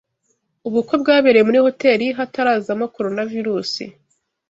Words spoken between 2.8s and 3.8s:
coronavirus.